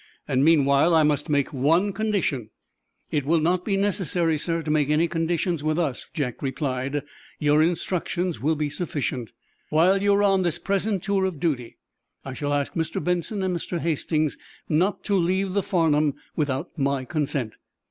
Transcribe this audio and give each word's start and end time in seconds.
Meanwhile, 0.35 0.95
I 0.95 1.03
must 1.03 1.29
make 1.29 1.53
one 1.53 1.93
condition." 1.93 2.49
"It 3.11 3.23
will 3.23 3.39
not 3.39 3.63
be 3.63 3.77
necessary, 3.77 4.35
sir, 4.35 4.63
to 4.63 4.71
make 4.71 4.89
any 4.89 5.07
conditions 5.07 5.63
with 5.63 5.77
us," 5.77 6.07
Jack 6.11 6.41
replied. 6.41 7.03
"Your 7.37 7.61
instructions 7.61 8.41
will 8.41 8.55
be 8.55 8.67
sufficient." 8.67 9.31
"While 9.69 10.01
you 10.01 10.15
are 10.15 10.23
on 10.23 10.41
this 10.41 10.57
present 10.57 11.03
tour 11.03 11.25
of 11.25 11.39
duty, 11.39 11.77
I 12.25 12.33
shall 12.33 12.51
ask 12.53 12.73
Mr. 12.73 13.03
Benson 13.03 13.43
and 13.43 13.55
Mr. 13.55 13.77
Hastings 13.77 14.39
not 14.67 15.03
to 15.03 15.13
leave 15.13 15.53
the 15.53 15.61
'Farnum' 15.61 16.15
without 16.35 16.75
my 16.79 17.05
consent." 17.05 17.57